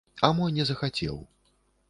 [0.29, 1.21] А мо не захацеў.